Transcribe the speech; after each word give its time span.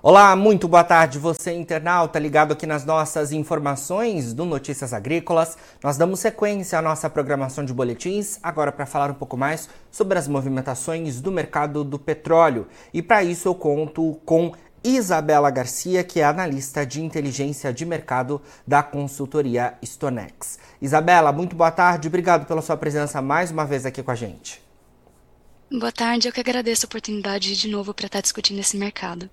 Olá, 0.00 0.36
muito 0.36 0.68
boa 0.68 0.84
tarde, 0.84 1.18
você 1.18 1.52
internauta 1.52 2.20
ligado 2.20 2.52
aqui 2.52 2.68
nas 2.68 2.84
nossas 2.84 3.32
informações 3.32 4.32
do 4.32 4.44
Notícias 4.44 4.92
Agrícolas. 4.92 5.58
Nós 5.82 5.96
damos 5.96 6.20
sequência 6.20 6.78
à 6.78 6.82
nossa 6.82 7.10
programação 7.10 7.64
de 7.64 7.74
boletins, 7.74 8.38
agora 8.40 8.70
para 8.70 8.86
falar 8.86 9.10
um 9.10 9.14
pouco 9.14 9.36
mais 9.36 9.68
sobre 9.90 10.16
as 10.16 10.28
movimentações 10.28 11.20
do 11.20 11.32
mercado 11.32 11.82
do 11.82 11.98
petróleo. 11.98 12.68
E 12.94 13.02
para 13.02 13.24
isso 13.24 13.48
eu 13.48 13.56
conto 13.56 14.20
com 14.24 14.52
Isabela 14.84 15.50
Garcia, 15.50 16.04
que 16.04 16.20
é 16.20 16.24
analista 16.24 16.86
de 16.86 17.02
inteligência 17.02 17.72
de 17.72 17.84
mercado 17.84 18.40
da 18.64 18.84
consultoria 18.84 19.74
Stonex. 19.84 20.60
Isabela, 20.80 21.32
muito 21.32 21.56
boa 21.56 21.72
tarde, 21.72 22.06
obrigado 22.06 22.46
pela 22.46 22.62
sua 22.62 22.76
presença 22.76 23.20
mais 23.20 23.50
uma 23.50 23.66
vez 23.66 23.84
aqui 23.84 24.00
com 24.00 24.12
a 24.12 24.14
gente. 24.14 24.68
Boa 25.70 25.92
tarde, 25.92 26.26
eu 26.26 26.32
que 26.32 26.40
agradeço 26.40 26.86
a 26.86 26.88
oportunidade 26.88 27.54
de 27.54 27.68
novo 27.68 27.92
para 27.92 28.06
estar 28.06 28.22
discutindo 28.22 28.58
esse 28.58 28.74
mercado. 28.74 29.28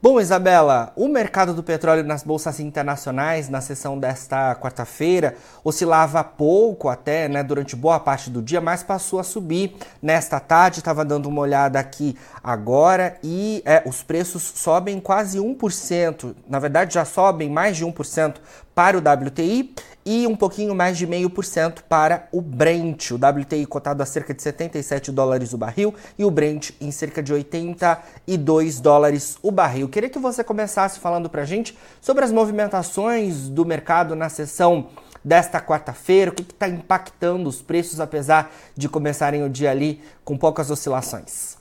Bom, 0.00 0.20
Isabela, 0.20 0.92
o 0.94 1.08
mercado 1.08 1.54
do 1.54 1.62
petróleo 1.62 2.04
nas 2.04 2.22
bolsas 2.22 2.60
internacionais 2.60 3.48
na 3.48 3.62
sessão 3.62 3.98
desta 3.98 4.54
quarta-feira 4.54 5.34
oscilava 5.64 6.22
pouco 6.22 6.90
até, 6.90 7.26
né, 7.28 7.42
durante 7.42 7.74
boa 7.74 7.98
parte 7.98 8.28
do 8.28 8.42
dia, 8.42 8.60
mas 8.60 8.82
passou 8.82 9.18
a 9.18 9.24
subir 9.24 9.74
nesta 10.02 10.38
tarde. 10.38 10.80
Estava 10.80 11.02
dando 11.02 11.30
uma 11.30 11.40
olhada 11.40 11.78
aqui 11.78 12.14
agora 12.44 13.16
e 13.24 13.62
é, 13.64 13.82
os 13.86 14.02
preços 14.02 14.42
sobem 14.42 15.00
quase 15.00 15.38
1%. 15.38 16.34
Na 16.46 16.58
verdade, 16.58 16.92
já 16.92 17.06
sobem 17.06 17.48
mais 17.48 17.74
de 17.74 17.86
1% 17.86 18.34
para 18.76 18.98
o 18.98 19.00
WTI 19.00 19.74
e 20.04 20.26
um 20.26 20.36
pouquinho 20.36 20.74
mais 20.74 20.98
de 20.98 21.06
meio 21.06 21.30
por 21.30 21.46
cento 21.46 21.82
para 21.84 22.28
o 22.30 22.42
Brent. 22.42 23.10
O 23.10 23.14
WTI 23.14 23.64
cotado 23.64 24.02
a 24.02 24.06
cerca 24.06 24.34
de 24.34 24.42
77 24.42 25.10
dólares 25.10 25.54
o 25.54 25.56
barril 25.56 25.94
e 26.18 26.26
o 26.26 26.30
Brent 26.30 26.72
em 26.78 26.90
cerca 26.90 27.22
de 27.22 27.32
82 27.32 28.78
dólares 28.78 29.38
o 29.42 29.50
barril. 29.50 29.88
Queria 29.88 30.10
que 30.10 30.18
você 30.18 30.44
começasse 30.44 31.00
falando 31.00 31.30
para 31.30 31.40
a 31.40 31.46
gente 31.46 31.74
sobre 32.02 32.22
as 32.22 32.30
movimentações 32.30 33.48
do 33.48 33.64
mercado 33.64 34.14
na 34.14 34.28
sessão 34.28 34.88
desta 35.24 35.58
quarta-feira, 35.58 36.30
o 36.30 36.34
que 36.34 36.42
está 36.42 36.68
impactando 36.68 37.48
os 37.48 37.62
preços, 37.62 37.98
apesar 37.98 38.52
de 38.76 38.90
começarem 38.90 39.42
o 39.42 39.48
dia 39.48 39.70
ali 39.70 40.02
com 40.22 40.36
poucas 40.36 40.70
oscilações. 40.70 41.56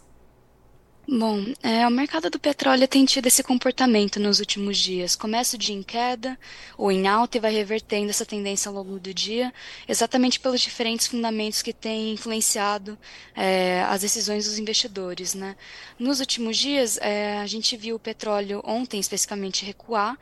Bom, 1.07 1.53
é, 1.61 1.85
o 1.87 1.91
mercado 1.91 2.31
do 2.31 2.39
petróleo 2.39 2.87
tem 2.87 3.05
tido 3.05 3.27
esse 3.27 3.43
comportamento 3.43 4.19
nos 4.19 4.39
últimos 4.39 4.75
dias. 4.75 5.15
Começa 5.15 5.55
o 5.55 5.59
dia 5.59 5.75
em 5.75 5.83
queda 5.83 6.35
ou 6.75 6.91
em 6.91 7.07
alta 7.07 7.37
e 7.37 7.39
vai 7.39 7.53
revertendo 7.53 8.09
essa 8.09 8.25
tendência 8.25 8.69
ao 8.69 8.75
longo 8.75 8.99
do 8.99 9.13
dia, 9.13 9.53
exatamente 9.87 10.39
pelos 10.39 10.61
diferentes 10.61 11.05
fundamentos 11.05 11.61
que 11.61 11.71
têm 11.71 12.13
influenciado 12.13 12.97
é, 13.35 13.83
as 13.83 14.01
decisões 14.01 14.45
dos 14.45 14.57
investidores. 14.57 15.35
Né? 15.35 15.55
Nos 15.99 16.19
últimos 16.19 16.57
dias, 16.57 16.97
é, 16.97 17.37
a 17.37 17.45
gente 17.45 17.77
viu 17.77 17.97
o 17.97 17.99
petróleo 17.99 18.63
ontem 18.65 18.99
especificamente 18.99 19.63
recuar, 19.63 20.17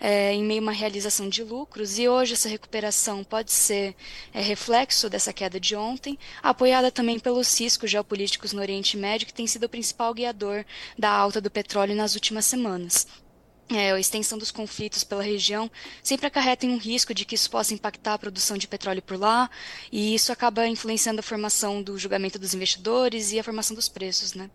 é, 0.00 0.32
em 0.32 0.42
meio 0.42 0.60
a 0.60 0.62
uma 0.62 0.72
realização 0.72 1.28
de 1.28 1.44
lucros, 1.44 1.98
e 1.98 2.08
hoje 2.08 2.32
essa 2.32 2.48
recuperação 2.48 3.22
pode 3.22 3.52
ser 3.52 3.94
é, 4.32 4.40
reflexo 4.40 5.08
dessa 5.08 5.32
queda 5.32 5.60
de 5.60 5.76
ontem, 5.76 6.18
apoiada 6.42 6.90
também 6.90 7.20
pelos 7.20 7.56
riscos 7.60 7.90
geopolíticos 7.90 8.52
no 8.52 8.60
Oriente 8.60 8.96
Médio, 8.96 9.26
que 9.26 9.34
tem 9.34 9.46
sido 9.46 9.64
o 9.64 9.68
principal 9.68 10.12
guiador 10.22 10.64
da 10.98 11.10
alta 11.10 11.40
do 11.40 11.50
petróleo 11.50 11.94
nas 11.94 12.14
últimas 12.14 12.46
semanas. 12.46 13.06
É, 13.68 13.92
a 13.92 13.98
extensão 13.98 14.36
dos 14.36 14.50
conflitos 14.50 15.02
pela 15.02 15.22
região 15.22 15.70
sempre 16.02 16.26
acarreta 16.26 16.66
um 16.66 16.76
risco 16.76 17.14
de 17.14 17.24
que 17.24 17.34
isso 17.34 17.50
possa 17.50 17.72
impactar 17.72 18.14
a 18.14 18.18
produção 18.18 18.58
de 18.58 18.68
petróleo 18.68 19.00
por 19.00 19.18
lá, 19.18 19.48
e 19.90 20.14
isso 20.14 20.30
acaba 20.30 20.66
influenciando 20.66 21.20
a 21.20 21.22
formação 21.22 21.82
do 21.82 21.96
julgamento 21.98 22.38
dos 22.38 22.52
investidores 22.54 23.32
e 23.32 23.38
a 23.38 23.44
formação 23.44 23.74
dos 23.74 23.88
preços, 23.88 24.34
né? 24.34 24.50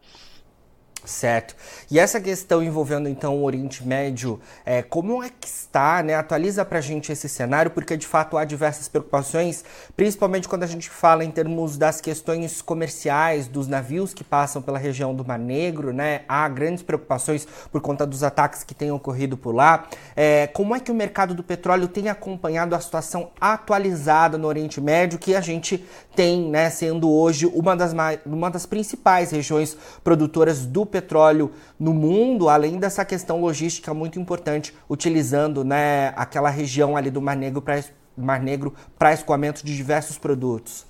Certo. 1.05 1.55
E 1.89 1.99
essa 1.99 2.19
questão 2.19 2.61
envolvendo 2.61 3.07
então 3.07 3.37
o 3.37 3.43
Oriente 3.43 3.85
Médio, 3.85 4.41
é, 4.65 4.81
como 4.81 5.23
é 5.23 5.29
que 5.29 5.47
está, 5.47 6.03
né? 6.03 6.15
Atualiza 6.15 6.65
pra 6.65 6.81
gente 6.81 7.11
esse 7.11 7.29
cenário, 7.29 7.71
porque 7.71 7.95
de 7.95 8.05
fato 8.05 8.37
há 8.37 8.43
diversas 8.43 8.89
preocupações, 8.89 9.63
principalmente 9.95 10.49
quando 10.49 10.63
a 10.63 10.67
gente 10.67 10.89
fala 10.89 11.23
em 11.23 11.31
termos 11.31 11.77
das 11.77 12.01
questões 12.01 12.61
comerciais 12.61 13.47
dos 13.47 13.67
navios 13.67 14.13
que 14.13 14.23
passam 14.23 14.61
pela 14.61 14.77
região 14.77 15.15
do 15.15 15.23
Mar 15.23 15.39
Negro, 15.39 15.93
né? 15.93 16.21
Há 16.27 16.47
grandes 16.49 16.83
preocupações 16.83 17.47
por 17.71 17.79
conta 17.79 18.05
dos 18.05 18.23
ataques 18.23 18.63
que 18.63 18.73
têm 18.73 18.91
ocorrido 18.91 19.37
por 19.37 19.55
lá. 19.55 19.87
É, 20.15 20.47
como 20.47 20.75
é 20.75 20.79
que 20.79 20.91
o 20.91 20.95
mercado 20.95 21.33
do 21.33 21.43
petróleo 21.43 21.87
tem 21.87 22.09
acompanhado 22.09 22.75
a 22.75 22.79
situação 22.81 23.31
atualizada 23.39 24.37
no 24.37 24.47
Oriente 24.47 24.81
Médio, 24.81 25.19
que 25.19 25.35
a 25.35 25.41
gente 25.41 25.85
tem, 26.15 26.49
né, 26.49 26.69
sendo 26.69 27.09
hoje 27.09 27.45
uma 27.45 27.75
das, 27.75 27.93
uma 28.25 28.49
das 28.49 28.65
principais 28.65 29.31
regiões 29.31 29.77
produtoras 30.03 30.65
do 30.65 30.86
petróleo 30.87 31.51
no 31.79 31.93
mundo, 31.93 32.49
além 32.49 32.77
dessa 32.79 33.05
questão 33.05 33.39
logística 33.39 33.93
muito 33.93 34.19
importante, 34.19 34.73
utilizando 34.89 35.63
né, 35.63 36.13
aquela 36.15 36.49
região 36.49 36.97
ali 36.97 37.11
do 37.11 37.21
Mar 37.21 37.35
Negro 37.35 37.61
para 37.61 37.83
Mar 38.17 38.41
Negro 38.41 38.73
para 38.97 39.13
escoamento 39.13 39.65
de 39.65 39.75
diversos 39.75 40.17
produtos. 40.17 40.85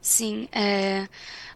Sim, 0.00 0.48
é... 0.52 1.08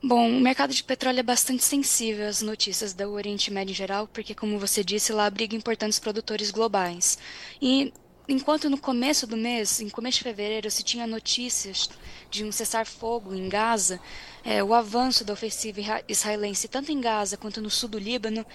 bom, 0.03 0.29
o 0.29 0.41
mercado 0.41 0.75
de 0.75 0.83
petróleo 0.83 1.21
é 1.21 1.23
bastante 1.23 1.65
sensível 1.65 2.29
às 2.29 2.43
notícias 2.43 2.93
do 2.93 3.09
Oriente 3.13 3.53
Médio 3.53 3.71
em 3.71 3.75
geral, 3.75 4.09
porque, 4.09 4.35
como 4.35 4.59
você 4.59 4.83
disse, 4.83 5.13
lá 5.13 5.27
abriga 5.27 5.55
importantes 5.55 6.01
produtores 6.01 6.51
globais. 6.51 7.17
E 7.61 7.93
enquanto 8.29 8.71
no 8.71 8.79
começo 8.79 9.27
do 9.27 9.37
mês, 9.37 9.81
em 9.81 9.89
começo 9.89 10.19
de 10.19 10.25
fevereiro, 10.25 10.71
se 10.71 10.83
tinha 10.83 11.07
notícias 11.07 11.89
de 12.31 12.45
um 12.45 12.53
cessar-fogo 12.53 13.35
em 13.35 13.49
Gaza, 13.49 14.01
é, 14.45 14.63
o 14.63 14.75
avanço 14.75 15.25
da 15.25 15.33
ofensiva 15.33 16.03
israelense, 16.09 16.69
tanto 16.69 16.93
em 16.93 17.01
Gaza 17.01 17.37
quanto 17.37 17.61
no 17.61 17.71
sul 17.71 17.89
do 17.89 17.99
Líbano, 17.99 18.47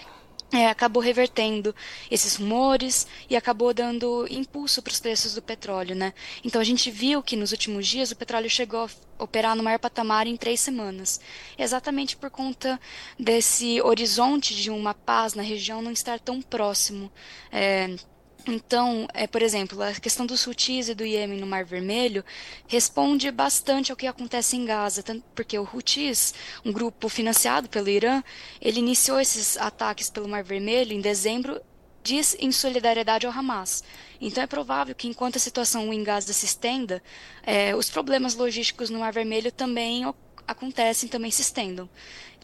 é, 0.52 0.68
acabou 0.68 1.04
revertendo 1.04 1.76
esses 2.10 2.36
rumores 2.38 3.06
e 3.30 3.36
acabou 3.36 3.74
dando 3.74 4.26
impulso 4.30 4.82
para 4.82 4.92
os 4.92 5.00
preços 5.00 5.34
do 5.34 5.42
petróleo, 5.42 5.94
né? 5.94 6.14
Então 6.44 6.62
a 6.62 6.64
gente 6.64 6.90
viu 6.90 7.22
que 7.22 7.36
nos 7.36 7.52
últimos 7.52 7.86
dias 7.86 8.12
o 8.12 8.16
petróleo 8.16 8.50
chegou 8.50 8.86
a 8.86 9.24
operar 9.24 9.58
no 9.58 9.64
maior 9.64 9.80
patamar 9.80 10.26
em 10.26 10.38
três 10.38 10.62
semanas, 10.62 11.20
exatamente 11.58 12.16
por 12.16 12.30
conta 12.30 12.80
desse 13.20 13.82
horizonte 13.82 14.56
de 14.56 14.70
uma 14.70 14.94
paz 14.94 15.34
na 15.34 15.44
região 15.44 15.82
não 15.82 15.92
estar 15.92 16.18
tão 16.20 16.42
próximo. 16.42 17.12
É, 17.52 17.98
então, 18.47 19.08
é, 19.13 19.28
por 19.28 19.41
exemplo, 19.41 19.81
a 19.81 19.94
questão 19.94 20.25
dos 20.25 20.47
Houthis 20.47 20.88
e 20.88 20.96
do 20.96 21.06
Iêmen 21.06 21.40
no 21.40 21.46
Mar 21.47 21.66
Vermelho 21.66 22.24
responde 22.68 23.30
bastante 23.30 23.91
ao 23.91 23.97
que 23.97 24.08
acontece 24.08 24.56
em 24.56 24.63
Gaza, 24.63 25.03
porque 25.35 25.59
o 25.59 25.68
Houthis, 25.72 26.34
um 26.63 26.72
grupo 26.72 27.09
financiado 27.09 27.68
pelo 27.68 27.90
Irã, 27.90 28.24
ele 28.62 28.80
iniciou 28.80 29.19
esses 29.19 29.57
ataques 29.57 30.09
pelo 30.09 30.30
Mar 30.30 30.44
Vermelho 30.44 30.94
em 30.94 31.02
dezembro, 31.02 31.62
diz 32.02 32.38
em 32.40 32.52
solidariedade 32.52 33.25
ao 33.25 33.34
Hamas. 33.34 33.84
Então 34.19 34.41
é 34.41 34.47
provável 34.47 34.96
que 34.96 35.07
enquanto 35.07 35.36
a 35.36 35.40
situação 35.40 35.94
em 35.94 36.02
Gaza 36.02 36.31
se 36.31 36.46
estenda, 36.46 37.03
é, 37.44 37.75
os 37.75 37.90
problemas 37.90 38.34
logísticos 38.34 38.90
no 38.90 39.00
Mar 39.00 39.12
Vermelho 39.12 39.52
também 39.52 40.06
acontecem, 40.47 41.09
também 41.09 41.30
se 41.31 41.41
estendam. 41.41 41.90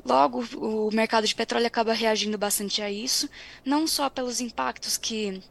Logo, 0.06 0.44
o 0.58 0.94
mercado 0.94 1.26
de 1.26 1.34
petróleo 1.34 1.66
acaba 1.66 1.94
reagindo 1.94 2.38
bastante 2.38 2.82
a 2.82 2.92
isso, 2.92 3.30
não 3.64 3.88
só 3.88 4.10
pelos 4.10 4.42
impactos 4.42 4.98
que 4.98 5.42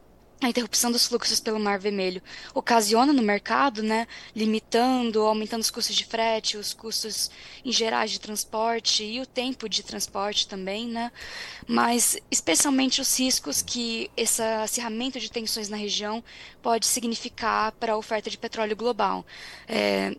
a 0.45 0.49
interrupção 0.49 0.91
dos 0.91 1.07
fluxos 1.07 1.39
pelo 1.39 1.59
Mar 1.59 1.79
Vermelho 1.79 2.21
ocasiona 2.53 3.13
no 3.13 3.21
mercado, 3.21 3.81
né, 3.81 4.07
limitando, 4.35 5.21
aumentando 5.21 5.61
os 5.61 5.71
custos 5.71 5.95
de 5.95 6.05
frete, 6.05 6.57
os 6.57 6.73
custos 6.73 7.31
em 7.63 7.71
gerais 7.71 8.11
de 8.11 8.19
transporte 8.19 9.03
e 9.03 9.21
o 9.21 9.25
tempo 9.25 9.69
de 9.69 9.83
transporte 9.83 10.47
também, 10.47 10.87
né, 10.87 11.11
mas 11.67 12.17
especialmente 12.29 13.01
os 13.01 13.19
riscos 13.19 13.61
que 13.61 14.09
esse 14.15 14.41
acirramento 14.41 15.19
de 15.19 15.31
tensões 15.31 15.69
na 15.69 15.77
região 15.77 16.23
pode 16.61 16.85
significar 16.85 17.71
para 17.73 17.93
a 17.93 17.97
oferta 17.97 18.29
de 18.29 18.37
petróleo 18.37 18.75
global. 18.75 19.25
É, 19.67 20.15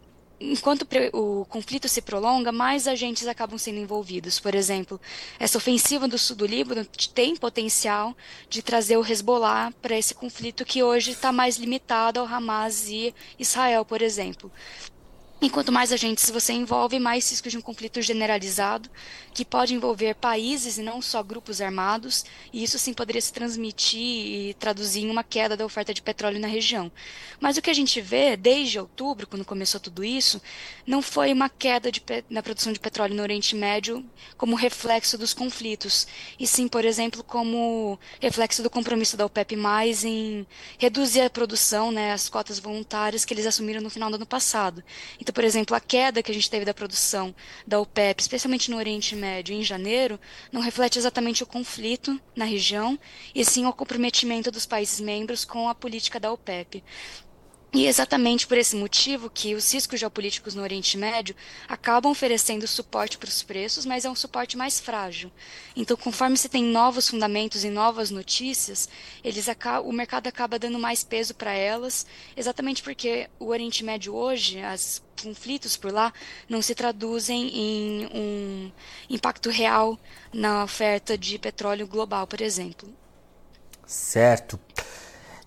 enquanto 0.53 0.87
o 1.13 1.45
conflito 1.47 1.89
se 1.89 2.03
prolonga, 2.03 2.53
mais 2.53 2.87
agentes 2.87 3.27
acabam 3.27 3.59
sendo 3.59 3.79
envolvidos. 3.79 4.39
Por 4.39 4.55
exemplo, 4.55 5.01
essa 5.39 5.59
ofensiva 5.59 6.07
do 6.07 6.19
sul 6.19 6.37
do 6.37 6.47
Líbano 6.47 6.85
tem 7.15 7.37
potencial 7.37 8.17
de 8.49 8.63
trazer 8.63 8.97
o 8.97 9.05
Hezbollah 9.05 9.73
para 9.81 9.97
esse 9.97 10.15
conflito 10.15 10.65
que 10.65 10.83
hoje 10.83 11.13
está 11.13 11.33
mais 11.33 11.57
limitado 11.57 12.21
ao 12.21 12.27
Hamas 12.27 12.89
e 12.89 13.15
Israel, 13.39 13.85
por 13.85 14.03
exemplo. 14.03 14.51
Enquanto 15.45 15.71
mais 15.71 15.93
agentes 15.93 16.31
você 16.31 16.55
envolve, 16.55 16.99
mais 16.99 17.31
risco 17.31 17.51
de 17.51 17.59
um 17.59 17.61
conflito 17.61 18.01
generalizado, 18.01 18.89
que 19.35 19.45
pode 19.45 19.75
envolver 19.75 20.15
países 20.15 20.79
e 20.79 20.83
não 20.83 21.03
só 21.03 21.23
grupos 21.23 21.61
armados, 21.61 22.25
e 22.51 22.63
isso 22.65 22.79
sim 22.79 22.95
poderia 22.95 23.21
se 23.21 23.31
transmitir 23.31 24.01
e 24.01 24.55
traduzir 24.55 25.03
em 25.03 25.11
uma 25.11 25.23
queda 25.23 25.55
da 25.55 25.67
oferta 25.67 25.93
de 25.93 26.01
petróleo 26.01 26.41
na 26.41 26.49
região. 26.49 26.91
Mas 27.39 27.59
o 27.59 27.63
que 27.63 27.69
a 27.69 27.75
gente 27.75 28.01
vê 28.01 28.39
desde 28.39 28.79
outubro, 28.79 29.27
quando 29.27 29.45
começou 29.45 29.79
tudo 29.79 30.03
isso, 30.03 30.41
não 30.87 31.03
foi 31.03 31.31
uma 31.31 31.51
queda 31.51 31.93
de, 31.93 32.03
na 32.31 32.43
produção 32.43 32.73
de 32.73 32.81
petróleo 32.81 33.15
no 33.15 33.23
Oriente 33.23 33.55
Médio 33.55 34.03
como 34.39 34.57
reflexo 34.57 35.19
dos 35.19 35.35
conflitos, 35.35 36.07
e 36.41 36.47
sim, 36.47 36.67
por 36.69 36.87
exemplo, 36.87 37.23
como 37.23 37.99
reflexo 38.19 38.63
do 38.63 38.71
compromisso 38.71 39.15
da 39.15 39.27
OPEP+, 39.27 39.57
em 40.07 40.47
reduzir 40.79 41.21
a 41.21 41.29
produção, 41.29 41.93
né, 41.93 42.13
as 42.15 42.31
cotas 42.31 42.59
voluntárias 42.59 43.27
que 43.27 43.35
eles 43.35 43.45
assumiram 43.45 43.83
no 43.83 43.91
final 43.91 44.09
do 44.09 44.17
ano 44.17 44.25
passado. 44.25 44.83
Então, 45.21 45.34
por 45.35 45.43
exemplo, 45.43 45.77
a 45.77 45.81
queda 45.81 46.23
que 46.23 46.31
a 46.31 46.35
gente 46.35 46.49
teve 46.49 46.65
da 46.65 46.73
produção 46.73 47.35
da 47.67 47.81
OPEP, 47.81 48.23
especialmente 48.23 48.71
no 48.71 48.77
Oriente 48.77 49.17
Médio, 49.17 49.55
em 49.55 49.65
janeiro, 49.65 50.19
não 50.53 50.61
reflete 50.61 50.99
exatamente 50.99 51.43
o 51.43 51.47
conflito 51.47 52.19
na 52.37 52.45
região, 52.45 52.99
e 53.35 53.45
sim 53.45 53.67
o 53.67 53.73
comprometimento 53.73 54.51
dos 54.51 54.65
países 54.65 55.01
membros 55.01 55.45
com 55.45 55.69
a 55.69 55.75
política 55.75 56.21
da 56.21 56.33
OPEP. 56.33 56.85
E 57.75 57.87
é 57.87 57.89
exatamente 57.89 58.47
por 58.47 58.57
esse 58.57 58.77
motivo 58.77 59.29
que 59.29 59.53
os 59.53 59.75
riscos 59.75 59.99
geopolíticos 59.99 60.55
no 60.55 60.63
Oriente 60.63 60.97
Médio 60.97 61.35
acabam 61.69 62.13
oferecendo 62.13 62.69
suporte 62.69 63.19
para 63.19 63.29
os 63.29 63.43
preços, 63.43 63.85
mas 63.85 64.05
é 64.05 64.11
um 64.11 64.15
suporte 64.15 64.57
mais 64.57 64.79
frágil. 64.79 65.29
Então, 65.75 65.97
conforme 65.97 66.37
se 66.37 66.49
tem 66.49 66.63
novos 66.63 67.09
fundamentos 67.09 67.65
e 67.65 67.71
novas 67.71 68.13
notícias, 68.13 68.89
eles 69.25 69.49
o 69.85 69.91
mercado 69.91 70.29
acaba 70.29 70.57
dando 70.57 70.79
mais 70.79 71.03
peso 71.03 71.35
para 71.35 71.53
elas, 71.53 72.07
exatamente 72.37 72.81
porque 72.81 73.29
o 73.41 73.47
Oriente 73.47 73.83
Médio 73.83 74.15
hoje, 74.15 74.61
os 74.73 75.03
conflitos 75.21 75.77
por 75.77 75.93
lá, 75.93 76.13
não 76.49 76.63
se 76.63 76.77
traduzem 76.77 77.49
em 77.49 78.07
um 78.15 78.73
impacto 79.11 79.51
real 79.51 79.99
na 80.33 80.63
oferta 80.63 81.19
de 81.19 81.41
petróleo 81.41 81.89
global, 81.89 82.25
por 82.25 82.41
exemplo. 82.41 82.89
Certo. 83.85 84.61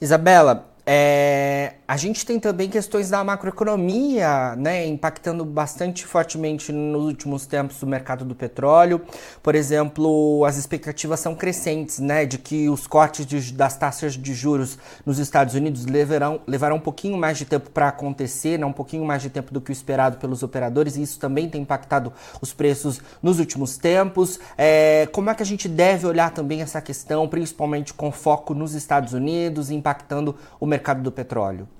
Isabela, 0.01 0.69
é, 0.85 1.76
a 1.88 1.95
gente 1.95 2.25
tem 2.25 2.39
também 2.39 2.69
questões 2.69 3.10
da 3.10 3.24
macroeconomia, 3.24 4.56
né, 4.56 4.86
impactando 4.86 5.45
bastante 5.45 6.06
fortemente 6.06 6.72
nos 6.72 7.06
últimos 7.06 7.45
tempos 7.45 7.81
o 7.84 7.88
mercado 7.88 8.25
do 8.25 8.36
petróleo. 8.36 9.01
Por 9.42 9.56
exemplo, 9.56 10.44
as 10.45 10.57
expectativas 10.57 11.19
são 11.19 11.36
crescentes, 11.36 12.00
né, 12.00 12.25
de 12.25 12.38
que 12.38 12.68
os 12.69 12.88
cortes 12.88 13.25
de, 13.25 13.54
das 13.54 13.78
taxas 13.78 14.13
de 14.16 14.34
juros 14.34 14.78
nos 15.06 15.19
Estados 15.19 15.54
Unidos 15.54 15.86
levarão, 15.86 16.42
levarão 16.48 16.78
um 16.78 16.81
pouquinho 16.81 17.18
mais 17.18 17.38
de 17.38 17.45
tempo 17.45 17.69
para 17.69 17.88
acontecer, 17.89 18.57
né, 18.57 18.66
um 18.66 18.74
pouquinho 18.74 19.06
mais 19.06 19.22
de 19.22 19.30
tempo 19.30 19.54
do 19.54 19.62
que 19.62 19.72
o 19.72 19.74
esperado 19.74 20.18
pelos 20.18 20.44
operadores, 20.44 20.98
e 20.98 21.04
isso 21.04 21.19
também 21.19 21.50
tem 21.50 21.62
impactado 21.62 22.12
os 22.42 22.54
preços 22.54 23.00
nos 23.22 23.39
últimos 23.39 23.78
tempos. 23.78 24.39
É, 24.57 25.07
como 25.12 25.30
é 25.30 25.36
que 25.36 25.44
a 25.44 25.45
gente 25.45 25.69
deve 25.69 26.06
olhar 26.06 26.31
também 26.31 26.62
essa 26.62 26.81
questão, 26.81 27.28
principalmente 27.28 27.94
com 27.94 28.12
foco 28.12 28.54
nos 28.54 28.74
Estados 28.74 29.13
Unidos, 29.13 29.69
impactando 29.69 30.36
o 30.60 30.66
mercado 30.66 30.88
mercado 30.88 31.01
do 31.01 31.12
petróleo? 31.12 31.76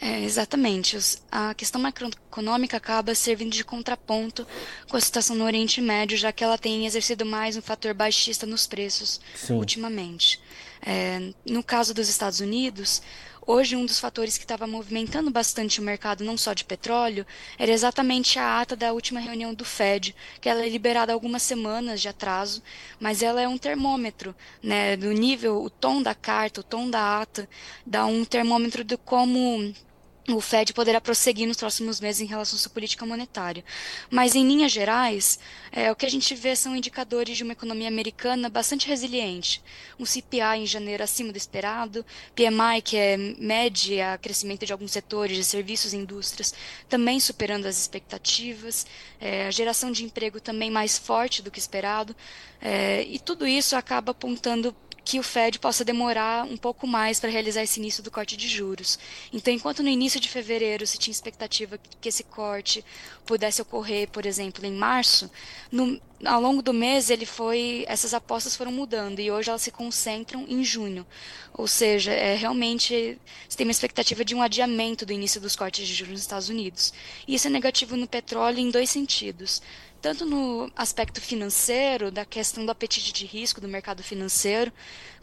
É, 0.00 0.22
exatamente. 0.22 0.96
A 1.30 1.54
questão 1.54 1.80
macroeconômica 1.80 2.76
acaba 2.76 3.14
servindo 3.14 3.52
de 3.52 3.64
contraponto 3.64 4.46
com 4.88 4.96
a 4.96 5.00
situação 5.00 5.34
no 5.34 5.44
Oriente 5.44 5.80
Médio, 5.80 6.16
já 6.16 6.30
que 6.32 6.44
ela 6.44 6.56
tem 6.56 6.86
exercido 6.86 7.26
mais 7.26 7.56
um 7.56 7.62
fator 7.62 7.92
baixista 7.94 8.46
nos 8.46 8.66
preços 8.66 9.20
Sim. 9.34 9.54
ultimamente. 9.54 10.40
É, 10.80 11.32
no 11.44 11.62
caso 11.62 11.92
dos 11.92 12.08
Estados 12.08 12.38
Unidos, 12.40 13.02
Hoje, 13.50 13.74
um 13.76 13.86
dos 13.86 13.98
fatores 13.98 14.36
que 14.36 14.44
estava 14.44 14.66
movimentando 14.66 15.30
bastante 15.30 15.80
o 15.80 15.82
mercado, 15.82 16.22
não 16.22 16.36
só 16.36 16.52
de 16.52 16.66
petróleo, 16.66 17.26
era 17.58 17.72
exatamente 17.72 18.38
a 18.38 18.60
ata 18.60 18.76
da 18.76 18.92
última 18.92 19.20
reunião 19.20 19.54
do 19.54 19.64
Fed, 19.64 20.14
que 20.38 20.50
ela 20.50 20.62
é 20.62 20.68
liberada 20.68 21.14
algumas 21.14 21.42
semanas 21.44 22.02
de 22.02 22.10
atraso, 22.10 22.62
mas 23.00 23.22
ela 23.22 23.40
é 23.40 23.48
um 23.48 23.56
termômetro, 23.56 24.36
né, 24.62 24.98
do 24.98 25.10
nível, 25.12 25.62
o 25.62 25.70
tom 25.70 26.02
da 26.02 26.14
carta, 26.14 26.60
o 26.60 26.62
tom 26.62 26.90
da 26.90 27.22
ata, 27.22 27.48
dá 27.86 28.04
um 28.04 28.22
termômetro 28.22 28.84
de 28.84 28.98
como 28.98 29.72
o 30.28 30.40
Fed 30.40 30.74
poderá 30.74 31.00
prosseguir 31.00 31.46
nos 31.46 31.56
próximos 31.56 32.00
meses 32.00 32.20
em 32.20 32.26
relação 32.26 32.56
à 32.56 32.60
sua 32.60 32.70
política 32.70 33.06
monetária. 33.06 33.64
Mas, 34.10 34.34
em 34.34 34.46
linhas 34.46 34.70
gerais, 34.70 35.38
é, 35.72 35.90
o 35.90 35.96
que 35.96 36.04
a 36.04 36.10
gente 36.10 36.34
vê 36.34 36.54
são 36.54 36.76
indicadores 36.76 37.36
de 37.36 37.42
uma 37.42 37.52
economia 37.52 37.88
americana 37.88 38.50
bastante 38.50 38.86
resiliente. 38.86 39.62
Um 39.98 40.04
CPI 40.04 40.58
em 40.58 40.66
janeiro 40.66 41.02
acima 41.02 41.32
do 41.32 41.38
esperado, 41.38 42.04
PMI, 42.34 42.82
que 42.82 42.96
é 42.96 43.16
mede 43.16 44.00
a 44.00 44.18
crescimento 44.18 44.66
de 44.66 44.72
alguns 44.72 44.92
setores 44.92 45.36
de 45.36 45.44
serviços 45.44 45.92
e 45.92 45.96
indústrias, 45.96 46.52
também 46.88 47.18
superando 47.20 47.66
as 47.66 47.78
expectativas, 47.78 48.86
é, 49.20 49.46
a 49.46 49.50
geração 49.50 49.90
de 49.90 50.04
emprego 50.04 50.40
também 50.40 50.70
mais 50.70 50.98
forte 50.98 51.42
do 51.42 51.50
que 51.50 51.58
esperado, 51.58 52.14
é, 52.60 53.02
e 53.04 53.18
tudo 53.18 53.46
isso 53.46 53.76
acaba 53.76 54.10
apontando 54.12 54.74
que 55.08 55.18
o 55.18 55.22
Fed 55.22 55.58
possa 55.58 55.86
demorar 55.86 56.44
um 56.44 56.58
pouco 56.58 56.86
mais 56.86 57.18
para 57.18 57.30
realizar 57.30 57.62
esse 57.62 57.80
início 57.80 58.02
do 58.02 58.10
corte 58.10 58.36
de 58.36 58.46
juros. 58.46 58.98
Então, 59.32 59.54
enquanto 59.54 59.82
no 59.82 59.88
início 59.88 60.20
de 60.20 60.28
fevereiro 60.28 60.86
se 60.86 60.98
tinha 60.98 61.10
expectativa 61.10 61.80
que 61.98 62.10
esse 62.10 62.22
corte 62.22 62.84
pudesse 63.24 63.62
ocorrer, 63.62 64.06
por 64.10 64.26
exemplo, 64.26 64.66
em 64.66 64.72
março, 64.72 65.30
no, 65.72 65.98
ao 66.26 66.42
longo 66.42 66.60
do 66.60 66.74
mês 66.74 67.08
ele 67.08 67.24
foi, 67.24 67.86
essas 67.88 68.12
apostas 68.12 68.54
foram 68.54 68.70
mudando 68.70 69.18
e 69.18 69.30
hoje 69.30 69.48
elas 69.48 69.62
se 69.62 69.70
concentram 69.70 70.44
em 70.46 70.62
junho. 70.62 71.06
Ou 71.54 71.66
seja, 71.66 72.12
é 72.12 72.34
realmente 72.34 73.18
se 73.48 73.56
tem 73.56 73.66
uma 73.66 73.70
expectativa 73.70 74.22
de 74.22 74.34
um 74.34 74.42
adiamento 74.42 75.06
do 75.06 75.12
início 75.14 75.40
dos 75.40 75.56
cortes 75.56 75.88
de 75.88 75.94
juros 75.94 76.12
nos 76.12 76.20
Estados 76.20 76.50
Unidos. 76.50 76.92
Isso 77.26 77.46
é 77.46 77.50
negativo 77.50 77.96
no 77.96 78.06
petróleo 78.06 78.58
em 78.58 78.70
dois 78.70 78.90
sentidos 78.90 79.62
tanto 80.00 80.24
no 80.24 80.70
aspecto 80.76 81.20
financeiro, 81.20 82.10
da 82.10 82.24
questão 82.24 82.64
do 82.64 82.70
apetite 82.70 83.12
de 83.12 83.26
risco 83.26 83.60
do 83.60 83.68
mercado 83.68 84.02
financeiro, 84.02 84.72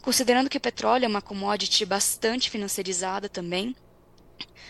considerando 0.02 0.50
que 0.50 0.58
o 0.58 0.60
petróleo 0.60 1.04
é 1.04 1.08
uma 1.08 1.22
commodity 1.22 1.84
bastante 1.84 2.50
financiarizada 2.50 3.28
também, 3.28 3.74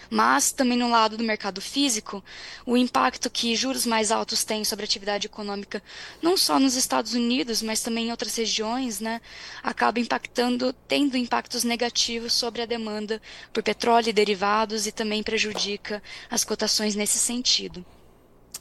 mas 0.08 0.52
também 0.52 0.78
no 0.78 0.88
lado 0.88 1.16
do 1.16 1.24
mercado 1.24 1.60
físico, 1.60 2.22
o 2.64 2.76
impacto 2.76 3.28
que 3.28 3.56
juros 3.56 3.84
mais 3.84 4.12
altos 4.12 4.44
têm 4.44 4.64
sobre 4.64 4.84
a 4.84 4.86
atividade 4.86 5.26
econômica, 5.26 5.82
não 6.22 6.36
só 6.36 6.60
nos 6.60 6.76
Estados 6.76 7.14
Unidos, 7.14 7.60
mas 7.62 7.82
também 7.82 8.06
em 8.06 8.10
outras 8.10 8.36
regiões, 8.36 9.00
né, 9.00 9.20
acaba 9.62 9.98
impactando, 9.98 10.72
tendo 10.86 11.16
impactos 11.16 11.64
negativos 11.64 12.32
sobre 12.32 12.62
a 12.62 12.66
demanda 12.66 13.20
por 13.52 13.62
petróleo 13.62 14.10
e 14.10 14.12
derivados 14.12 14.86
e 14.86 14.92
também 14.92 15.22
prejudica 15.22 16.02
as 16.30 16.44
cotações 16.44 16.94
nesse 16.94 17.18
sentido. 17.18 17.84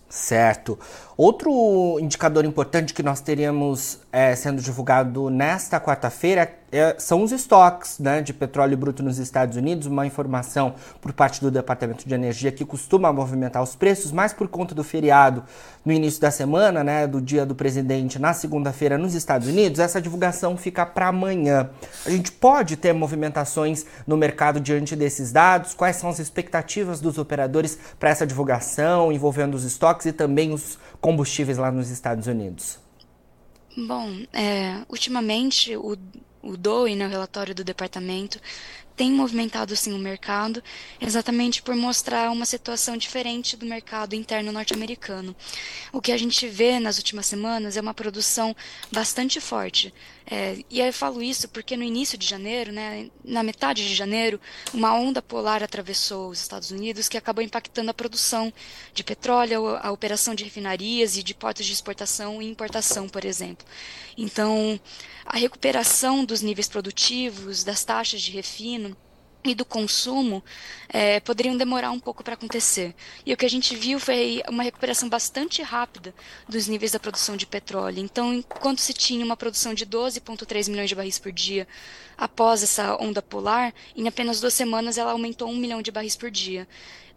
Certo. 0.08 0.78
Outro 1.18 1.98
indicador 2.00 2.46
importante 2.46 2.94
que 2.94 3.02
nós 3.02 3.22
teríamos 3.22 4.00
é, 4.12 4.36
sendo 4.36 4.62
divulgado 4.62 5.30
nesta 5.30 5.80
quarta-feira 5.80 6.46
é, 6.72 6.96
são 6.98 7.24
os 7.24 7.32
estoques 7.32 8.00
né, 8.00 8.22
de 8.22 8.34
petróleo 8.34 8.78
bruto 8.78 9.02
nos 9.04 9.18
Estados 9.18 9.56
Unidos, 9.56 9.88
uma 9.88 10.06
informação 10.06 10.76
por 11.00 11.14
parte 11.14 11.40
do 11.40 11.52
Departamento 11.52 12.08
de 12.08 12.14
Energia 12.14 12.52
que 12.52 12.66
costuma 12.66 13.14
movimentar 13.14 13.62
os 13.62 13.76
preços, 13.76 14.12
mas 14.12 14.34
por 14.34 14.48
conta 14.48 14.74
do 14.76 14.84
feriado 14.84 15.44
no 15.86 15.94
início 15.94 16.20
da 16.20 16.32
semana, 16.32 16.84
né, 16.84 17.08
do 17.08 17.22
dia 17.22 17.46
do 17.46 17.56
presidente 17.56 18.20
na 18.20 18.34
segunda-feira 18.34 18.98
nos 18.98 19.14
Estados 19.14 19.48
Unidos, 19.48 19.80
essa 19.80 20.02
divulgação 20.02 20.58
fica 20.58 20.86
para 20.86 21.08
amanhã. 21.08 21.70
A 22.06 22.10
gente 22.10 22.32
pode 22.32 22.76
ter 22.76 22.94
movimentações 22.94 23.86
no 24.06 24.18
mercado 24.18 24.60
diante 24.60 24.96
desses 24.96 25.32
dados? 25.32 25.74
Quais 25.74 25.96
são 25.96 26.10
as 26.10 26.20
expectativas 26.20 27.00
dos 27.00 27.18
operadores 27.18 27.78
para 28.00 28.10
essa 28.10 28.26
divulgação 28.26 29.12
envolvendo 29.12 29.56
os 29.56 29.64
estoques 29.64 30.06
e 30.08 30.12
também 30.12 30.52
os 30.52 30.78
combustíveis 31.00 31.58
lá 31.58 31.72
nos 31.72 31.90
Estados 31.90 32.28
Unidos? 32.28 32.80
Bom, 33.78 34.10
é, 34.32 34.84
ultimamente 34.90 35.76
o, 35.76 35.98
o 36.46 36.56
DOE, 36.58 36.96
né, 36.96 37.06
o 37.08 37.10
relatório 37.10 37.54
do 37.56 37.64
departamento, 37.64 38.40
tem 38.96 39.12
movimentado 39.12 39.76
sim 39.76 39.94
o 39.94 40.00
mercado, 40.00 40.64
exatamente 41.02 41.62
por 41.62 41.76
mostrar 41.76 42.32
uma 42.32 42.46
situação 42.46 42.96
diferente 42.96 43.58
do 43.58 43.66
mercado 43.66 44.16
interno 44.16 44.52
norte-americano. 44.52 45.36
O 45.92 46.02
que 46.02 46.12
a 46.12 46.18
gente 46.18 46.48
vê 46.48 46.80
nas 46.80 46.98
últimas 46.98 47.26
semanas 47.26 47.76
é 47.76 47.82
uma 47.82 47.94
produção 47.94 48.56
bastante 48.92 49.42
forte. 49.42 49.94
É, 50.28 50.58
e 50.72 50.80
eu 50.80 50.92
falo 50.92 51.22
isso 51.22 51.48
porque 51.50 51.78
no 51.78 51.84
início 51.84 52.18
de 52.18 52.26
janeiro, 52.26 52.72
né, 52.72 53.10
na 53.24 53.44
metade 53.44 53.88
de 53.88 53.94
janeiro, 53.94 54.40
uma 54.74 54.94
onda 54.96 55.22
polar 55.22 55.62
atravessou 55.62 56.30
os 56.30 56.42
Estados 56.42 56.72
Unidos 56.72 57.08
que 57.08 57.18
acabou 57.18 57.44
impactando 57.44 57.92
a 57.92 57.94
produção 57.94 58.52
de 58.94 59.04
petróleo, 59.04 59.78
a 59.82 59.92
operação 59.92 60.34
de 60.34 60.44
refinarias 60.44 61.16
e 61.16 61.22
de 61.22 61.36
portos 61.36 61.66
de 61.66 61.74
exportação 61.74 62.42
e 62.42 62.50
importação, 62.50 63.08
por 63.08 63.24
exemplo. 63.24 63.66
Então, 64.18 64.80
a 65.26 65.38
recuperação 65.38 66.24
dos 66.24 66.42
níveis 66.42 66.68
produtivos, 66.68 67.64
das 67.64 67.84
taxas 67.84 68.22
de 68.22 68.32
refino, 68.32 68.85
e 69.52 69.56
do 69.56 69.66
consumo 69.66 70.44
é, 70.90 71.20
poderiam 71.20 71.58
demorar 71.58 71.92
um 71.92 72.00
pouco 72.00 72.24
para 72.24 72.34
acontecer. 72.34 72.96
E 73.26 73.34
o 73.34 73.38
que 73.38 73.46
a 73.46 73.50
gente 73.50 73.76
viu 73.76 74.00
foi 74.00 74.42
uma 74.48 74.64
recuperação 74.64 75.10
bastante 75.10 75.62
rápida 75.62 76.14
dos 76.48 76.68
níveis 76.68 76.92
da 76.92 77.00
produção 77.00 77.36
de 77.36 77.46
petróleo. 77.46 78.00
Então, 78.00 78.34
enquanto 78.34 78.80
se 78.80 78.94
tinha 78.94 79.26
uma 79.26 79.38
produção 79.38 79.74
de 79.74 79.86
12,3 79.86 80.70
milhões 80.70 80.90
de 80.90 80.96
barris 80.96 81.20
por 81.20 81.32
dia 81.32 81.68
após 82.18 82.64
essa 82.64 82.96
onda 83.02 83.22
polar, 83.22 83.74
em 83.96 84.08
apenas 84.08 84.40
duas 84.40 84.54
semanas 84.54 84.98
ela 84.98 85.12
aumentou 85.12 85.50
um 85.50 85.56
milhão 85.56 85.82
de 85.82 85.92
barris 85.92 86.16
por 86.16 86.32
dia. 86.32 86.68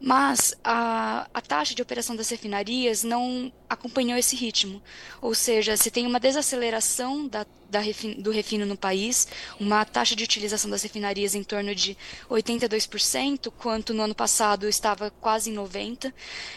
Mas 0.00 0.54
a, 0.62 1.28
a 1.34 1.40
taxa 1.40 1.74
de 1.74 1.82
operação 1.82 2.14
das 2.14 2.28
refinarias 2.28 3.02
não 3.02 3.52
acompanhou 3.68 4.16
esse 4.16 4.36
ritmo. 4.36 4.80
Ou 5.20 5.34
seja, 5.34 5.76
se 5.76 5.90
tem 5.90 6.06
uma 6.06 6.20
desaceleração 6.20 7.26
da, 7.26 7.44
da 7.68 7.80
refin, 7.80 8.14
do 8.20 8.30
refino 8.30 8.64
no 8.64 8.76
país, 8.76 9.26
uma 9.58 9.84
taxa 9.84 10.14
de 10.14 10.22
utilização 10.22 10.70
das 10.70 10.82
refinarias 10.82 11.34
em 11.34 11.42
torno 11.42 11.74
de 11.74 11.96
82%, 12.30 13.52
quanto 13.58 13.92
no 13.92 14.04
ano 14.04 14.14
passado 14.14 14.68
estava 14.68 15.10
quase 15.10 15.50
em 15.50 15.54
90%, 15.54 16.12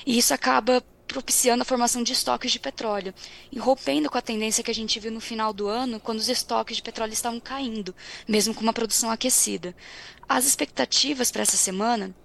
e 0.05 0.19
isso 0.19 0.33
acaba 0.35 0.83
propiciando 1.11 1.61
a 1.61 1.65
formação 1.65 2.01
de 2.01 2.13
estoques 2.13 2.51
de 2.51 2.59
petróleo, 2.59 3.13
e 3.51 3.59
rompendo 3.59 4.09
com 4.09 4.17
a 4.17 4.21
tendência 4.21 4.63
que 4.63 4.71
a 4.71 4.73
gente 4.73 4.99
viu 4.99 5.11
no 5.11 5.19
final 5.19 5.51
do 5.51 5.67
ano, 5.67 5.99
quando 5.99 6.19
os 6.19 6.29
estoques 6.29 6.77
de 6.77 6.83
petróleo 6.83 7.11
estavam 7.11 7.39
caindo, 7.39 7.93
mesmo 8.27 8.53
com 8.53 8.61
uma 8.61 8.71
produção 8.71 9.11
aquecida. 9.11 9.75
As 10.27 10.45
expectativas 10.45 11.29
para 11.29 11.41
essa 11.41 11.57
semana 11.57 12.15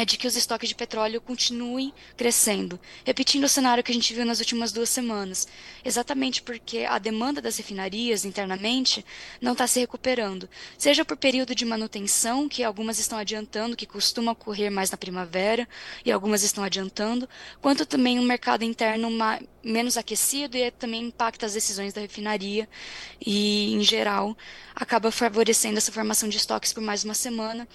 é 0.00 0.04
de 0.04 0.16
que 0.16 0.26
os 0.26 0.36
estoques 0.36 0.68
de 0.68 0.74
petróleo 0.74 1.20
continuem 1.20 1.92
crescendo, 2.16 2.78
repetindo 3.04 3.44
o 3.44 3.48
cenário 3.48 3.82
que 3.82 3.90
a 3.90 3.94
gente 3.94 4.14
viu 4.14 4.24
nas 4.24 4.38
últimas 4.38 4.70
duas 4.70 4.88
semanas, 4.88 5.48
exatamente 5.84 6.40
porque 6.40 6.84
a 6.84 6.98
demanda 6.98 7.42
das 7.42 7.56
refinarias 7.56 8.24
internamente 8.24 9.04
não 9.40 9.52
está 9.52 9.66
se 9.66 9.80
recuperando, 9.80 10.48
seja 10.76 11.04
por 11.04 11.16
período 11.16 11.54
de 11.54 11.64
manutenção, 11.64 12.48
que 12.48 12.62
algumas 12.62 12.98
estão 12.98 13.18
adiantando, 13.18 13.76
que 13.76 13.86
costuma 13.86 14.32
ocorrer 14.32 14.70
mais 14.70 14.90
na 14.90 14.96
primavera, 14.96 15.68
e 16.04 16.12
algumas 16.12 16.42
estão 16.42 16.62
adiantando, 16.62 17.28
quanto 17.60 17.84
também 17.84 18.18
um 18.20 18.24
mercado 18.24 18.62
interno 18.62 19.08
menos 19.62 19.96
aquecido 19.96 20.56
e 20.56 20.70
também 20.70 21.06
impacta 21.06 21.46
as 21.46 21.54
decisões 21.54 21.92
da 21.92 22.00
refinaria 22.00 22.68
e, 23.20 23.74
em 23.74 23.82
geral, 23.82 24.36
acaba 24.74 25.10
favorecendo 25.10 25.78
essa 25.78 25.90
formação 25.90 26.28
de 26.28 26.36
estoques 26.36 26.72
por 26.72 26.82
mais 26.82 27.04
uma 27.04 27.14
semana 27.14 27.66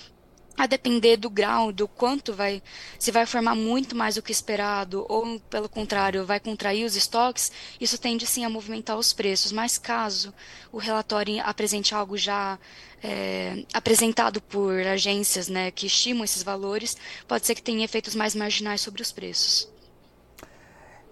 a 0.57 0.67
depender 0.67 1.17
do 1.17 1.29
grau, 1.29 1.71
do 1.71 1.87
quanto 1.87 2.33
vai, 2.33 2.61
se 2.99 3.11
vai 3.11 3.25
formar 3.25 3.55
muito 3.55 3.95
mais 3.95 4.15
do 4.15 4.21
que 4.21 4.31
esperado, 4.31 5.05
ou 5.09 5.39
pelo 5.41 5.67
contrário, 5.67 6.25
vai 6.25 6.39
contrair 6.39 6.85
os 6.85 6.95
estoques, 6.95 7.51
isso 7.81 7.97
tende 7.97 8.25
sim 8.27 8.45
a 8.45 8.49
movimentar 8.49 8.97
os 8.97 9.13
preços. 9.13 9.51
Mas 9.51 9.77
caso 9.77 10.33
o 10.71 10.77
relatório 10.77 11.41
apresente 11.43 11.95
algo 11.95 12.17
já 12.17 12.59
é, 13.03 13.65
apresentado 13.73 14.41
por 14.41 14.85
agências 14.85 15.47
né, 15.47 15.71
que 15.71 15.87
estimam 15.87 16.23
esses 16.23 16.43
valores, 16.43 16.95
pode 17.27 17.45
ser 17.45 17.55
que 17.55 17.61
tenha 17.61 17.83
efeitos 17.83 18.15
mais 18.15 18.35
marginais 18.35 18.81
sobre 18.81 19.01
os 19.01 19.11
preços. 19.11 19.72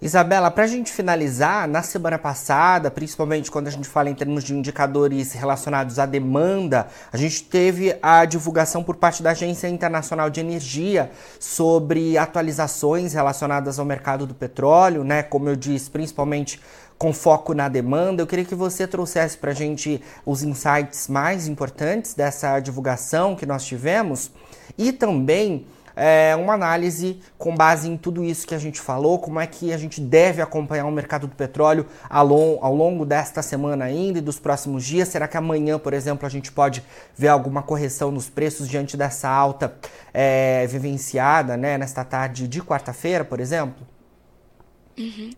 Isabela, 0.02 0.50
para 0.50 0.64
a 0.64 0.68
gente 0.68 0.92
finalizar, 0.92 1.68
na 1.68 1.84
semana 1.84 2.18
passada, 2.18 2.90
principalmente 2.90 3.52
quando 3.52 3.68
a 3.68 3.70
gente 3.70 3.88
fala 3.88 4.10
em 4.10 4.16
termos 4.16 4.44
de 4.44 4.52
indicadores 4.52 5.34
relacionados 5.34 6.00
à 6.00 6.08
demanda, 6.08 6.88
a 7.14 7.18
gente 7.18 7.44
teve 7.44 7.96
a 8.02 8.26
divulgação 8.26 8.84
por 8.84 8.96
parte 8.96 9.22
da 9.22 9.30
Agência 9.30 9.68
Internacional 9.68 10.28
de 10.32 10.40
Energia 10.40 11.12
sobre 11.40 12.18
atualizações 12.18 13.14
relacionadas 13.14 13.78
ao 13.78 13.86
mercado 13.86 14.26
do 14.26 14.34
petróleo, 14.34 15.04
né? 15.04 15.22
Como 15.22 15.48
eu 15.48 15.56
disse, 15.56 15.92
principalmente 15.92 16.60
com 16.98 17.14
foco 17.14 17.54
na 17.54 17.70
demanda. 17.70 18.24
Eu 18.24 18.28
queria 18.28 18.46
que 18.46 18.56
você 18.56 18.88
trouxesse 18.88 19.38
para 19.38 19.52
a 19.52 19.56
gente 19.56 20.02
os 20.26 20.42
insights 20.42 21.08
mais 21.10 21.48
importantes 21.48 22.16
dessa 22.16 22.60
divulgação 22.60 23.36
que 23.36 23.46
nós 23.46 23.64
tivemos 23.64 24.32
e 24.80 24.92
também 24.92 25.68
é, 26.04 26.36
uma 26.36 26.54
análise 26.54 27.20
com 27.38 27.56
base 27.56 27.88
em 27.88 27.96
tudo 27.96 28.24
isso 28.24 28.48
que 28.48 28.56
a 28.56 28.58
gente 28.58 28.82
falou, 28.82 29.20
como 29.20 29.40
é 29.40 29.46
que 29.46 29.72
a 29.72 29.78
gente 29.78 30.02
deve 30.02 30.42
acompanhar 30.42 30.88
o 30.88 30.92
mercado 30.92 31.28
do 31.28 31.36
petróleo 31.36 31.86
ao, 32.10 32.28
ao 32.66 32.76
longo 32.76 33.06
desta 33.06 33.44
semana 33.44 33.86
ainda 33.86 34.18
e 34.18 34.22
dos 34.22 34.40
próximos 34.40 34.84
dias. 34.84 35.10
Será 35.10 35.28
que 35.28 35.38
amanhã, 35.38 35.78
por 35.78 35.94
exemplo, 35.94 36.26
a 36.26 36.30
gente 36.30 36.52
pode 36.52 36.84
ver 37.16 37.28
alguma 37.28 37.62
correção 37.62 38.10
nos 38.10 38.28
preços 38.28 38.68
diante 38.68 38.98
dessa 38.98 39.30
alta 39.30 39.76
é, 40.12 40.66
vivenciada 40.66 41.56
né, 41.56 41.78
nesta 41.78 42.04
tarde 42.04 42.48
de 42.48 42.64
quarta-feira, 42.64 43.24
por 43.24 43.40
exemplo? 43.40 43.86
Uhum. 44.98 45.30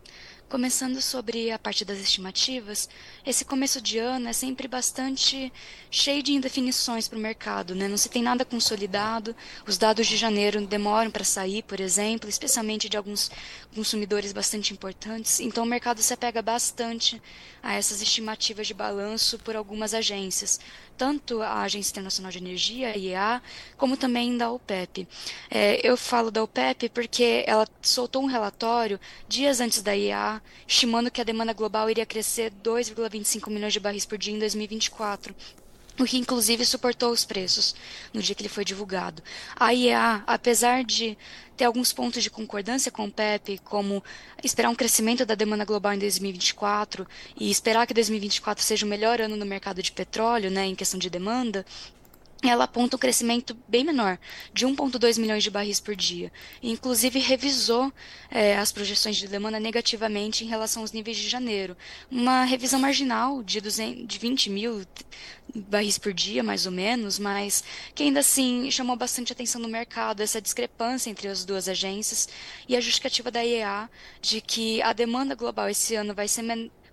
Começando 0.54 1.02
sobre 1.02 1.50
a 1.50 1.58
parte 1.58 1.84
das 1.84 1.98
estimativas, 1.98 2.88
esse 3.26 3.44
começo 3.44 3.82
de 3.82 3.98
ano 3.98 4.30
é 4.30 4.34
sempre 4.34 4.68
bastante 4.68 5.52
cheio 5.90 6.22
de 6.22 6.32
indefinições 6.32 7.08
para 7.08 7.18
o 7.18 7.22
mercado, 7.22 7.74
né? 7.74 7.88
Não 7.88 7.98
se 7.98 8.08
tem 8.08 8.22
nada 8.22 8.46
consolidado, 8.46 9.36
os 9.66 9.80
dados 9.80 10.06
de 10.06 10.16
janeiro 10.16 10.64
demoram 10.68 11.10
para 11.10 11.24
sair, 11.24 11.64
por 11.64 11.80
exemplo, 11.80 12.30
especialmente 12.30 12.88
de 12.88 12.96
alguns 12.96 13.32
consumidores 13.74 14.32
bastante 14.32 14.72
importantes, 14.72 15.40
então 15.40 15.64
o 15.64 15.68
mercado 15.68 16.04
se 16.04 16.14
apega 16.14 16.40
bastante 16.40 17.20
a 17.64 17.74
essas 17.74 18.02
estimativas 18.04 18.68
de 18.68 18.76
balanço 18.76 19.40
por 19.40 19.56
algumas 19.56 19.96
agências, 19.96 20.60
tanto 20.96 21.42
a 21.42 21.64
Agência 21.64 21.92
Internacional 21.92 22.32
de 22.32 22.38
Energia, 22.38 22.90
a 22.90 22.98
IEA, 22.98 23.42
como 23.76 23.98
também 23.98 24.38
da 24.38 24.52
OPEP. 24.52 25.08
É, 25.50 25.80
eu 25.82 25.98
falo 25.98 26.30
da 26.30 26.44
OPEP 26.44 26.90
porque 26.90 27.44
ela 27.48 27.68
soltou 27.82 28.22
um 28.22 28.28
relatório 28.28 29.00
dias 29.28 29.60
antes 29.60 29.82
da 29.82 29.96
IEA, 29.96 30.43
estimando 30.68 31.12
que 31.12 31.22
a 31.22 31.24
demanda 31.24 31.54
global 31.54 31.90
iria 31.90 32.06
crescer 32.06 32.52
2,25 32.64 33.50
milhões 33.50 33.74
de 33.74 33.80
barris 33.80 34.06
por 34.06 34.18
dia 34.18 34.34
em 34.34 34.40
2024 34.40 35.36
o 36.00 36.06
que 36.06 36.18
inclusive 36.18 36.66
suportou 36.66 37.12
os 37.12 37.24
preços 37.24 37.76
no 38.14 38.22
dia 38.22 38.34
que 38.34 38.42
ele 38.42 38.50
foi 38.50 38.66
divulgado. 38.66 39.22
A 39.56 39.72
IEA, 39.74 40.24
apesar 40.26 40.84
de 40.84 41.18
ter 41.56 41.66
alguns 41.66 41.94
pontos 41.94 42.24
de 42.24 42.32
concordância 42.32 42.92
com 42.92 43.06
o 43.06 43.12
PEP, 43.12 43.60
como 43.60 44.04
esperar 44.44 44.70
um 44.70 44.76
crescimento 44.76 45.26
da 45.26 45.36
demanda 45.36 45.66
global 45.66 45.94
em 45.94 46.00
2024 46.00 47.08
e 47.40 47.52
esperar 47.52 47.86
que 47.86 47.94
2024 47.94 48.64
seja 48.64 48.86
o 48.86 48.90
melhor 48.90 49.22
ano 49.22 49.36
no 49.36 49.46
mercado 49.46 49.84
de 49.84 49.92
petróleo, 49.92 50.50
né, 50.50 50.66
em 50.66 50.76
questão 50.76 51.00
de 51.00 51.10
demanda, 51.10 51.64
ela 52.50 52.66
aponta 52.66 52.96
um 52.96 53.00
crescimento 53.00 53.58
bem 53.68 53.84
menor, 53.84 54.20
de 54.54 54.66
1,2 54.66 55.20
milhões 55.20 55.44
de 55.44 55.50
barris 55.50 55.80
por 55.80 55.96
dia. 55.96 56.32
E, 56.62 56.72
inclusive, 56.72 57.20
revisou 57.20 57.92
é, 58.30 58.58
as 58.58 58.72
projeções 58.72 59.16
de 59.16 59.28
demanda 59.28 59.60
negativamente 59.60 60.44
em 60.44 60.48
relação 60.48 60.82
aos 60.82 60.92
níveis 60.92 61.18
de 61.18 61.30
janeiro. 61.30 61.78
Uma 62.12 62.44
revisão 62.44 62.80
marginal 62.80 63.42
de, 63.42 63.62
200, 63.62 64.08
de 64.08 64.20
20 64.20 64.50
mil 64.50 64.86
barris 65.56 65.98
por 65.98 66.14
dia, 66.14 66.44
mais 66.44 66.66
ou 66.66 66.72
menos, 66.72 67.20
mas 67.20 67.64
que 67.94 68.04
ainda 68.04 68.20
assim 68.20 68.70
chamou 68.72 68.96
bastante 68.96 69.32
atenção 69.32 69.62
no 69.62 69.68
mercado, 69.68 70.22
essa 70.22 70.42
discrepância 70.42 71.10
entre 71.10 71.28
as 71.28 71.46
duas 71.46 71.70
agências 71.70 72.28
e 72.68 72.76
a 72.76 72.82
justificativa 72.82 73.30
da 73.30 73.44
IEA 73.44 73.90
de 74.22 74.42
que 74.42 74.82
a 74.82 74.94
demanda 74.94 75.36
global 75.36 75.70
esse 75.70 75.96
ano 75.96 76.14
vai 76.14 76.28
ser 76.28 76.42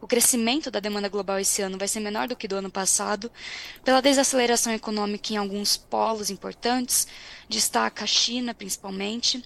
o 0.00 0.06
crescimento 0.06 0.70
da 0.70 0.80
demanda 0.80 1.08
global 1.08 1.38
esse 1.38 1.60
ano 1.62 1.78
vai 1.78 1.86
ser 1.86 2.00
menor 2.00 2.26
do 2.26 2.36
que 2.36 2.48
do 2.48 2.56
ano 2.56 2.70
passado, 2.70 3.30
pela 3.84 4.00
desaceleração 4.00 4.72
econômica 4.72 5.32
em 5.32 5.36
alguns 5.36 5.76
polos 5.76 6.30
importantes, 6.30 7.06
destaca 7.48 8.04
a 8.04 8.06
China 8.06 8.54
principalmente, 8.54 9.42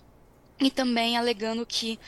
e 0.60 0.70
também 0.70 1.16
alegando 1.16 1.66
que 1.66 1.98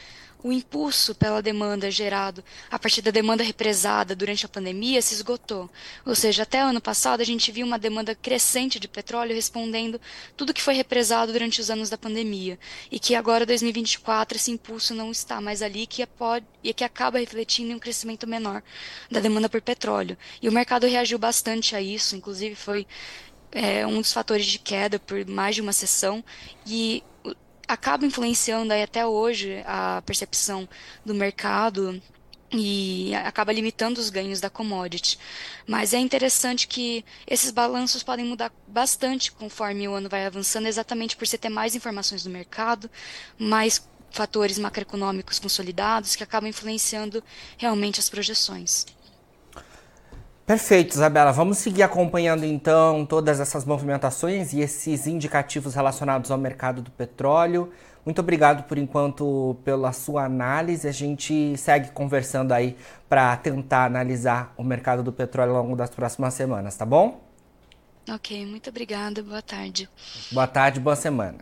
o 0.43 0.52
impulso 0.52 1.14
pela 1.14 1.43
demanda 1.43 1.90
gerado 1.90 2.45
a 2.71 2.78
partir 2.78 3.02
da 3.02 3.11
demanda 3.11 3.43
represada 3.43 4.14
durante 4.14 4.47
a 4.47 4.49
pandemia 4.49 5.02
se 5.02 5.14
esgotou. 5.14 5.71
Ou 6.05 6.14
seja, 6.14 6.43
até 6.43 6.61
ano 6.61 6.81
passado 6.81 7.21
a 7.21 7.25
gente 7.25 7.50
viu 7.50 7.66
uma 7.66 7.78
demanda 7.78 8.14
crescente 8.14 8.78
de 8.78 8.88
petróleo 8.88 9.35
respondendo 9.35 10.00
tudo 10.37 10.55
que 10.55 10.62
foi 10.62 10.75
represado 10.75 11.33
durante 11.33 11.61
os 11.61 11.71
anos 11.71 11.90
da 11.90 11.99
pandemia. 11.99 12.59
E 12.90 12.99
que 12.99 13.14
agora, 13.14 13.47
2024, 13.47 14.37
esse 14.37 14.50
impulso 14.50 14.95
não 14.95 15.11
está 15.11 15.40
mais 15.40 15.62
ali 15.62 15.87
que 15.87 16.02
é 16.02 16.07
pode, 16.07 16.47
e 16.62 16.73
que 16.73 16.85
acaba 16.85 17.19
refletindo 17.19 17.73
em 17.73 17.75
um 17.75 17.78
crescimento 17.78 18.26
menor 18.26 18.62
da 19.11 19.21
demanda 19.21 19.49
por 19.49 19.61
petróleo. 19.61 20.16
E 20.40 20.49
o 20.49 20.52
mercado 20.52 20.87
reagiu 20.87 21.19
bastante 21.19 21.75
a 21.75 21.81
isso, 21.81 22.16
inclusive 22.16 22.55
foi 22.55 22.87
é, 23.52 23.87
um 23.87 24.00
dos 24.00 24.12
fatores 24.12 24.47
de 24.47 24.59
queda 24.59 24.99
por 24.99 25.25
mais 25.26 25.55
de 25.55 25.61
uma 25.61 25.73
sessão. 25.73 26.25
E 26.66 27.02
acaba 27.66 28.06
influenciando 28.06 28.73
aí 28.73 28.82
até 28.82 29.06
hoje 29.06 29.62
a 29.66 30.02
percepção 30.04 30.68
do 31.04 31.14
mercado 31.14 32.00
e 32.52 33.12
acaba 33.14 33.52
limitando 33.52 34.00
os 34.00 34.11
ganhos 34.11 34.40
da 34.40 34.49
commodity. 34.49 35.18
Mas 35.66 35.92
é 35.92 35.99
interessante 35.99 36.68
que 36.68 37.04
esses 37.26 37.50
balanços 37.50 38.02
podem 38.02 38.25
mudar 38.25 38.52
bastante 38.66 39.32
conforme 39.32 39.88
o 39.88 39.94
ano 39.94 40.08
vai 40.08 40.26
avançando, 40.26 40.66
exatamente 40.66 41.16
por 41.16 41.26
você 41.26 41.37
ter 41.37 41.49
mais 41.49 41.75
informações 41.75 42.23
do 42.23 42.30
mercado, 42.30 42.90
mais 43.38 43.87
fatores 44.11 44.58
macroeconômicos 44.58 45.38
consolidados 45.38 46.16
que 46.16 46.23
acabam 46.23 46.49
influenciando 46.49 47.23
realmente 47.58 48.00
as 48.00 48.08
projeções. 48.08 48.87
Perfeito, 50.47 50.93
Isabela. 50.93 51.33
Vamos 51.33 51.59
seguir 51.59 51.83
acompanhando 51.83 52.45
então 52.45 53.05
todas 53.05 53.41
essas 53.41 53.65
movimentações 53.65 54.53
e 54.53 54.61
esses 54.61 55.09
indicativos 55.09 55.75
relacionados 55.75 56.31
ao 56.31 56.38
mercado 56.38 56.81
do 56.81 56.91
petróleo. 56.93 57.73
Muito 58.05 58.21
obrigado 58.21 58.62
por 58.62 58.79
enquanto 58.79 59.57
pela 59.65 59.93
sua 59.93 60.25
análise. 60.25 60.87
A 60.87 60.93
gente 60.93 61.57
segue 61.57 61.91
conversando 61.91 62.53
aí 62.53 62.76
para 63.09 63.37
tentar 63.37 63.87
analisar 63.87 64.55
o 64.57 64.62
mercado 64.62 65.03
do 65.03 65.12
petróleo 65.12 65.57
ao 65.57 65.65
longo 65.65 65.75
das 65.75 65.91
próximas 65.91 66.33
semanas, 66.35 66.76
tá 66.76 66.87
bom? 66.87 67.21
Ok, 68.09 68.47
muito 68.47 68.71
obrigada. 68.71 69.25
Boa 69.25 69.43
tarde. 69.43 69.91
Boa 70.31 70.47
tarde, 70.47 70.79
boa 70.79 70.95
semana. 70.95 71.38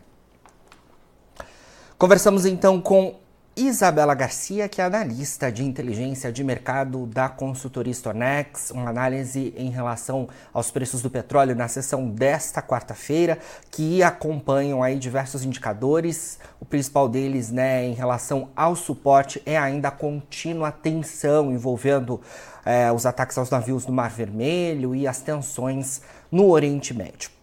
Conversamos 1.95 2.43
então 2.43 2.81
com 2.81 3.19
Isabela 3.57 4.13
Garcia, 4.13 4.67
que 4.67 4.81
é 4.81 4.83
analista 4.83 5.49
de 5.49 5.63
inteligência 5.63 6.29
de 6.29 6.43
mercado 6.43 7.05
da 7.05 7.29
consultoria 7.29 7.93
Stonex, 7.93 8.69
uma 8.71 8.89
análise 8.89 9.53
em 9.55 9.69
relação 9.69 10.27
aos 10.53 10.69
preços 10.69 11.01
do 11.01 11.09
petróleo 11.09 11.55
na 11.55 11.69
sessão 11.69 12.09
desta 12.09 12.61
quarta-feira, 12.61 13.39
que 13.71 14.03
acompanham 14.03 14.83
aí 14.83 14.99
diversos 14.99 15.45
indicadores. 15.45 16.37
O 16.59 16.65
principal 16.65 17.07
deles, 17.07 17.49
né, 17.49 17.85
em 17.85 17.93
relação 17.93 18.49
ao 18.57 18.75
suporte, 18.75 19.41
é 19.45 19.57
ainda 19.57 19.87
a 19.87 19.91
contínua 19.91 20.69
tensão 20.69 21.49
envolvendo 21.49 22.19
é, 22.65 22.91
os 22.91 23.05
ataques 23.05 23.37
aos 23.37 23.49
navios 23.49 23.85
do 23.85 23.93
Mar 23.93 24.09
Vermelho 24.09 24.93
e 24.93 25.07
as 25.07 25.21
tensões 25.21 26.01
no 26.29 26.49
Oriente 26.49 26.93
Médio. 26.93 27.34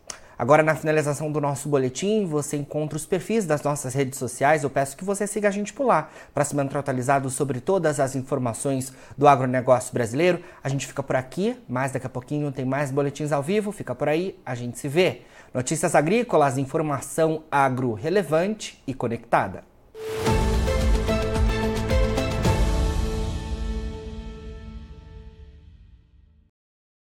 Agora, 0.42 0.61
na 0.64 0.75
finalização 0.75 1.30
do 1.30 1.40
nosso 1.40 1.68
boletim, 1.68 2.26
você 2.26 2.56
encontra 2.56 2.96
os 2.96 3.06
perfis 3.06 3.46
das 3.46 3.62
nossas 3.62 3.94
redes 3.94 4.18
sociais. 4.18 4.64
Eu 4.64 4.70
peço 4.70 4.96
que 4.96 5.04
você 5.04 5.25
siga 5.25 5.46
a 5.46 5.52
gente 5.52 5.72
por 5.72 5.87
lá 5.87 6.11
para 6.34 6.44
se 6.44 6.56
manter 6.56 6.76
atualizado 6.76 7.30
sobre 7.30 7.61
todas 7.61 8.00
as 8.00 8.16
informações 8.16 8.92
do 9.16 9.28
agronegócio 9.28 9.94
brasileiro. 9.94 10.40
A 10.61 10.68
gente 10.68 10.84
fica 10.84 11.00
por 11.00 11.14
aqui, 11.14 11.56
mas 11.68 11.92
daqui 11.92 12.08
a 12.08 12.11
pouquinho 12.11 12.50
tem 12.50 12.64
mais 12.64 12.90
boletins 12.90 13.30
ao 13.30 13.40
vivo. 13.40 13.70
Fica 13.70 13.94
por 13.94 14.08
aí, 14.08 14.37
a 14.44 14.56
gente 14.56 14.80
se 14.80 14.88
vê. 14.88 15.22
Notícias 15.54 15.94
agrícolas, 15.94 16.58
informação 16.58 17.44
agro 17.49 17.92
relevante 17.92 18.82
e 18.84 18.92
conectada. 18.92 19.62